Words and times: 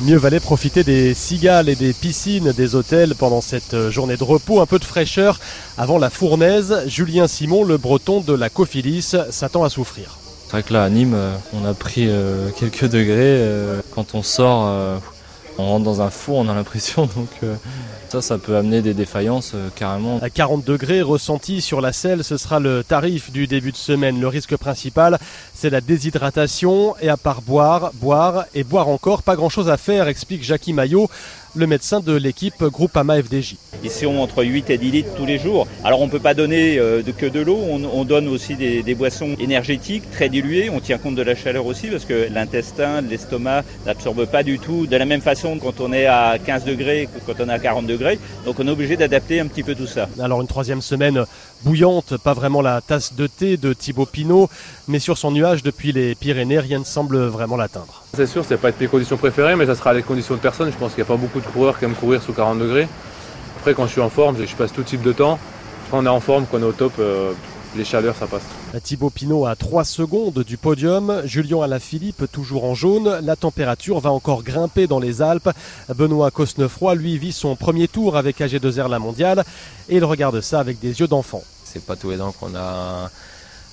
Mieux 0.00 0.16
valait 0.16 0.40
profiter 0.40 0.84
des 0.84 1.14
cigales 1.14 1.68
et 1.68 1.76
des 1.76 1.92
piscines 1.92 2.52
des 2.52 2.74
hôtels 2.74 3.14
pendant 3.14 3.40
cette 3.40 3.90
journée 3.90 4.16
de 4.16 4.24
repos, 4.24 4.60
un 4.60 4.66
peu 4.66 4.78
de 4.78 4.84
fraîcheur 4.84 5.38
avant 5.78 5.98
la 5.98 6.10
fournaise. 6.10 6.82
Julien 6.86 7.28
Simon, 7.28 7.62
le 7.64 7.76
breton 7.76 8.20
de 8.20 8.32
la 8.32 8.48
Cophilis, 8.48 9.14
s'attend 9.30 9.64
à 9.64 9.68
souffrir. 9.68 10.18
C'est 10.46 10.52
vrai 10.52 10.62
que 10.62 10.72
là 10.72 10.84
à 10.84 10.88
Nîmes, 10.90 11.14
euh, 11.14 11.34
on 11.52 11.64
a 11.64 11.72
pris 11.74 12.06
euh, 12.08 12.48
quelques 12.58 12.88
degrés. 12.88 13.16
euh, 13.18 13.80
Quand 13.94 14.14
on 14.14 14.22
sort, 14.22 14.64
euh, 14.66 14.98
on 15.58 15.66
rentre 15.66 15.84
dans 15.84 16.00
un 16.02 16.10
four, 16.10 16.38
on 16.38 16.48
a 16.48 16.54
l'impression. 16.54 17.02
Donc 17.16 17.28
euh, 17.42 17.54
ça, 18.12 18.20
ça 18.20 18.36
peut 18.36 18.58
amener 18.58 18.82
des 18.82 18.92
défaillances 18.92 19.52
euh, 19.54 19.70
carrément. 19.74 20.18
À 20.20 20.28
40 20.28 20.66
degrés 20.66 21.00
ressentis 21.00 21.62
sur 21.62 21.80
la 21.80 21.94
selle, 21.94 22.22
ce 22.24 22.36
sera 22.36 22.60
le 22.60 22.84
tarif 22.84 23.32
du 23.32 23.46
début 23.46 23.72
de 23.72 23.76
semaine. 23.76 24.20
Le 24.20 24.28
risque 24.28 24.54
principal, 24.58 25.18
c'est 25.54 25.70
la 25.70 25.80
déshydratation. 25.80 26.94
Et 27.00 27.08
à 27.08 27.16
part 27.16 27.40
boire, 27.40 27.90
boire 27.94 28.44
et 28.54 28.64
boire 28.64 28.88
encore, 28.88 29.22
pas 29.22 29.34
grand-chose 29.34 29.70
à 29.70 29.78
faire, 29.78 30.08
explique 30.08 30.44
Jackie 30.44 30.74
Maillot, 30.74 31.08
le 31.54 31.66
médecin 31.66 32.00
de 32.00 32.14
l'équipe 32.14 32.64
Groupama 32.64 33.22
FDJ. 33.22 33.56
Ils 33.84 33.90
sont 33.90 34.16
entre 34.18 34.44
8 34.44 34.70
et 34.70 34.78
10 34.78 34.90
litres 34.90 35.14
tous 35.16 35.26
les 35.26 35.38
jours. 35.38 35.66
Alors 35.84 36.00
on 36.00 36.06
ne 36.06 36.10
peut 36.10 36.20
pas 36.20 36.34
donner 36.34 36.78
euh, 36.78 37.02
que 37.16 37.26
de 37.26 37.40
l'eau, 37.40 37.58
on, 37.68 37.84
on 37.84 38.04
donne 38.04 38.28
aussi 38.28 38.54
des, 38.54 38.82
des 38.82 38.94
boissons 38.94 39.34
énergétiques 39.38 40.10
très 40.10 40.28
diluées. 40.28 40.70
On 40.70 40.80
tient 40.80 40.98
compte 40.98 41.14
de 41.14 41.22
la 41.22 41.34
chaleur 41.34 41.66
aussi 41.66 41.88
parce 41.88 42.04
que 42.04 42.28
l'intestin, 42.32 43.02
l'estomac 43.02 43.64
n'absorbe 43.86 44.26
pas 44.26 44.42
du 44.42 44.58
tout 44.58 44.86
de 44.86 44.96
la 44.96 45.04
même 45.04 45.20
façon 45.20 45.58
quand 45.58 45.80
on 45.80 45.92
est 45.92 46.06
à 46.06 46.38
15 46.44 46.64
degrés 46.64 47.08
que 47.12 47.20
quand 47.32 47.42
on 47.44 47.48
est 47.48 47.52
à 47.52 47.58
40 47.58 47.86
degrés. 47.86 48.18
Donc 48.44 48.58
on 48.58 48.66
est 48.66 48.70
obligé 48.70 48.96
d'adapter 48.96 49.40
un 49.40 49.46
petit 49.46 49.62
peu 49.62 49.74
tout 49.74 49.86
ça. 49.86 50.08
Alors 50.20 50.40
une 50.40 50.46
troisième 50.46 50.80
semaine 50.82 51.24
bouillante, 51.64 52.16
pas 52.16 52.34
vraiment 52.34 52.62
la 52.62 52.80
tasse 52.80 53.14
de 53.14 53.26
thé 53.26 53.56
de 53.56 53.72
Thibaut 53.72 54.06
Pinot, 54.06 54.48
mais 54.88 54.98
sur 54.98 55.18
son 55.18 55.30
nuage 55.32 55.62
depuis 55.62 55.92
les 55.92 56.14
Pyrénées, 56.14 56.60
rien 56.60 56.78
ne 56.78 56.84
semble 56.84 57.18
vraiment 57.26 57.56
l'atteindre. 57.56 58.01
C'est 58.14 58.26
sûr, 58.26 58.44
c'est 58.44 58.58
pas 58.58 58.68
être 58.68 58.78
mes 58.78 58.88
conditions 58.88 59.16
préférées, 59.16 59.56
mais 59.56 59.64
ça 59.64 59.74
sera 59.74 59.94
les 59.94 60.02
conditions 60.02 60.34
de 60.34 60.40
personne. 60.40 60.70
Je 60.70 60.76
pense 60.76 60.92
qu'il 60.92 61.02
n'y 61.02 61.08
a 61.08 61.12
pas 61.12 61.16
beaucoup 61.16 61.40
de 61.40 61.46
coureurs 61.46 61.78
qui 61.78 61.86
aiment 61.86 61.94
courir 61.94 62.22
sous 62.22 62.34
40 62.34 62.58
degrés. 62.58 62.86
Après, 63.56 63.72
quand 63.72 63.86
je 63.86 63.92
suis 63.92 64.02
en 64.02 64.10
forme, 64.10 64.36
je 64.44 64.54
passe 64.54 64.70
tout 64.70 64.82
type 64.82 65.00
de 65.00 65.12
temps. 65.12 65.38
Quand 65.90 66.00
on 66.00 66.04
est 66.04 66.10
en 66.10 66.20
forme, 66.20 66.44
quand 66.50 66.58
on 66.58 66.60
est 66.60 66.64
au 66.64 66.72
top, 66.72 66.92
euh, 66.98 67.32
les 67.74 67.84
chaleurs, 67.84 68.14
ça 68.14 68.26
passe. 68.26 68.42
Thibaut 68.82 69.08
Pinot 69.08 69.46
à 69.46 69.56
3 69.56 69.84
secondes 69.84 70.44
du 70.44 70.58
podium, 70.58 71.22
Julien 71.24 71.62
Alaphilippe 71.62 72.30
toujours 72.30 72.64
en 72.64 72.74
jaune, 72.74 73.18
la 73.22 73.34
température 73.34 73.98
va 73.98 74.10
encore 74.10 74.42
grimper 74.42 74.86
dans 74.86 74.98
les 74.98 75.22
Alpes. 75.22 75.48
Benoît 75.94 76.30
Cosnefroy, 76.30 76.94
lui, 76.96 77.16
vit 77.16 77.32
son 77.32 77.56
premier 77.56 77.88
tour 77.88 78.18
avec 78.18 78.40
AG2R 78.40 78.90
la 78.90 78.98
mondiale 78.98 79.42
et 79.88 79.96
il 79.96 80.04
regarde 80.04 80.42
ça 80.42 80.60
avec 80.60 80.80
des 80.80 81.00
yeux 81.00 81.08
d'enfant. 81.08 81.42
C'est 81.64 81.86
pas 81.86 81.96
tous 81.96 82.10
les 82.10 82.20
ans 82.20 82.34
qu'on 82.38 82.54
a 82.54 83.10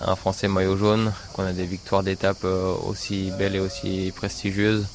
un, 0.00 0.16
Français 0.16 0.48
maillot 0.48 0.76
jaune, 0.76 1.12
qu'on 1.32 1.44
a 1.44 1.52
des 1.52 1.64
victoires 1.64 2.02
d'étape 2.02 2.44
euh, 2.44 2.72
aussi 2.88 3.32
belles 3.38 3.56
et 3.56 3.60
aussi 3.60 4.12
prestigieuses. 4.14 4.86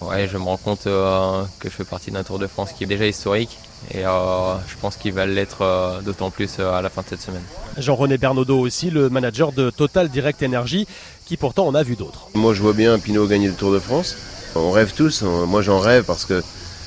Ouais, 0.00 0.26
je 0.26 0.36
me 0.36 0.42
rends 0.44 0.56
compte 0.56 0.86
euh, 0.86 1.42
que 1.60 1.68
je 1.70 1.74
fais 1.74 1.84
partie 1.84 2.10
d'un 2.10 2.24
Tour 2.24 2.38
de 2.40 2.46
France 2.48 2.72
qui 2.76 2.84
est 2.84 2.88
déjà 2.88 3.06
historique 3.06 3.56
et 3.92 4.04
euh, 4.04 4.54
je 4.66 4.74
pense 4.80 4.96
qu'il 4.96 5.12
va 5.12 5.26
l'être 5.26 5.62
euh, 5.62 6.00
d'autant 6.00 6.30
plus 6.30 6.58
à 6.58 6.82
la 6.82 6.88
fin 6.90 7.02
de 7.02 7.06
cette 7.08 7.20
semaine. 7.22 7.42
Jean-René 7.78 8.18
Bernaudot 8.18 8.58
aussi, 8.58 8.90
le 8.90 9.08
manager 9.10 9.52
de 9.52 9.70
Total 9.70 10.08
Direct 10.08 10.42
Energy, 10.42 10.86
qui 11.24 11.36
pourtant 11.36 11.66
en 11.68 11.74
a 11.74 11.82
vu 11.84 11.94
d'autres. 11.94 12.26
Moi, 12.34 12.52
je 12.52 12.62
vois 12.62 12.72
bien 12.72 12.98
Pinot 12.98 13.26
gagner 13.28 13.46
le 13.48 13.54
Tour 13.54 13.72
de 13.72 13.78
France. 13.78 14.16
On 14.56 14.70
rêve 14.72 14.92
tous. 14.92 15.22
on- 15.22 15.46
Moi, 15.46 15.62
j'en 15.62 15.78
rêve 15.78 16.04
parce 16.04 16.24
que 16.24 16.42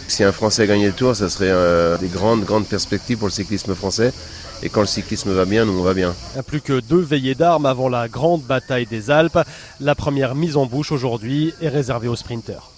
si 0.08 0.24
un 0.24 0.32
Français 0.32 0.68
gagnait 0.68 0.88
le 0.88 0.94
Tour, 0.94 1.16
ça 1.16 1.30
serait 1.30 1.50
euh, 1.50 1.98
des 1.98 2.08
grandes, 2.08 2.44
grandes 2.44 2.68
perspectives 2.68 3.18
pour 3.18 3.28
le 3.28 3.34
cyclisme 3.34 3.76
français. 3.76 4.14
Et 4.64 4.70
quand 4.70 4.82
le 4.82 4.88
cyclisme 4.88 5.32
va 5.32 5.46
bien, 5.46 5.66
nous, 5.66 5.78
on 5.78 5.84
va 5.84 5.94
bien. 5.94 6.16
Plus 6.48 6.62
que 6.62 6.80
deux 6.80 7.02
veillées 7.02 7.36
d'armes 7.36 7.66
avant 7.66 7.90
la 7.90 8.08
grande 8.08 8.42
bataille 8.42 8.86
des 8.86 9.12
Alpes. 9.12 9.40
La 9.80 9.96
première 9.96 10.36
mise 10.36 10.58
en 10.58 10.66
bouche 10.66 10.92
aujourd'hui 10.92 11.54
est 11.62 11.70
réservée 11.70 12.08
aux 12.08 12.16
sprinteurs. 12.16 12.75